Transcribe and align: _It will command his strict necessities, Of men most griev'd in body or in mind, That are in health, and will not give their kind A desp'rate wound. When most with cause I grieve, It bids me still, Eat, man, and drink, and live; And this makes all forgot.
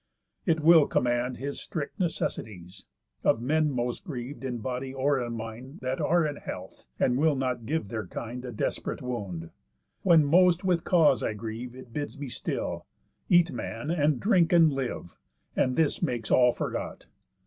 _It 0.51 0.61
will 0.61 0.87
command 0.87 1.37
his 1.37 1.61
strict 1.61 1.99
necessities, 1.99 2.87
Of 3.23 3.39
men 3.39 3.69
most 3.69 4.03
griev'd 4.03 4.43
in 4.43 4.57
body 4.57 4.91
or 4.95 5.21
in 5.23 5.33
mind, 5.33 5.77
That 5.83 6.01
are 6.01 6.25
in 6.25 6.37
health, 6.37 6.85
and 6.99 7.19
will 7.19 7.35
not 7.35 7.67
give 7.67 7.89
their 7.89 8.07
kind 8.07 8.43
A 8.43 8.51
desp'rate 8.51 9.03
wound. 9.03 9.51
When 10.01 10.25
most 10.25 10.63
with 10.63 10.83
cause 10.85 11.21
I 11.21 11.33
grieve, 11.33 11.75
It 11.75 11.93
bids 11.93 12.19
me 12.19 12.29
still, 12.29 12.87
Eat, 13.29 13.51
man, 13.51 13.91
and 13.91 14.19
drink, 14.19 14.51
and 14.51 14.73
live; 14.73 15.19
And 15.55 15.75
this 15.75 16.01
makes 16.01 16.31
all 16.31 16.51
forgot. 16.51 17.05